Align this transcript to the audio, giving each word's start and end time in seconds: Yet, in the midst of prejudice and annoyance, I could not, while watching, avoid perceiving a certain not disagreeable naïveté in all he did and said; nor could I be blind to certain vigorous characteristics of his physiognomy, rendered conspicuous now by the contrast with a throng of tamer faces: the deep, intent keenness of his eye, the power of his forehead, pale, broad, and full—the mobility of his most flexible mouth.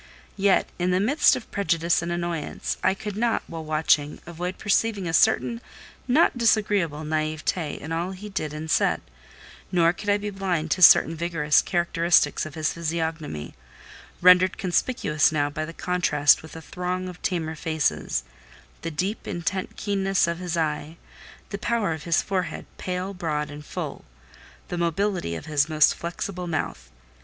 Yet, 0.35 0.67
in 0.79 0.89
the 0.89 0.99
midst 0.99 1.35
of 1.35 1.51
prejudice 1.51 2.01
and 2.01 2.11
annoyance, 2.11 2.75
I 2.83 2.95
could 2.95 3.15
not, 3.15 3.43
while 3.45 3.63
watching, 3.63 4.19
avoid 4.25 4.57
perceiving 4.57 5.07
a 5.07 5.13
certain 5.13 5.61
not 6.07 6.35
disagreeable 6.35 7.01
naïveté 7.03 7.77
in 7.77 7.91
all 7.91 8.09
he 8.09 8.27
did 8.27 8.51
and 8.51 8.71
said; 8.71 9.01
nor 9.71 9.93
could 9.93 10.09
I 10.09 10.17
be 10.17 10.31
blind 10.31 10.71
to 10.71 10.81
certain 10.81 11.15
vigorous 11.15 11.61
characteristics 11.61 12.47
of 12.47 12.55
his 12.55 12.73
physiognomy, 12.73 13.53
rendered 14.23 14.57
conspicuous 14.57 15.31
now 15.31 15.51
by 15.51 15.65
the 15.65 15.71
contrast 15.71 16.41
with 16.41 16.55
a 16.55 16.63
throng 16.63 17.07
of 17.07 17.21
tamer 17.21 17.53
faces: 17.53 18.23
the 18.81 18.89
deep, 18.89 19.27
intent 19.27 19.77
keenness 19.77 20.25
of 20.25 20.39
his 20.39 20.57
eye, 20.57 20.97
the 21.51 21.59
power 21.59 21.93
of 21.93 22.05
his 22.05 22.23
forehead, 22.23 22.65
pale, 22.79 23.13
broad, 23.13 23.51
and 23.51 23.63
full—the 23.67 24.77
mobility 24.79 25.35
of 25.35 25.45
his 25.45 25.69
most 25.69 25.93
flexible 25.93 26.47
mouth. 26.47 26.89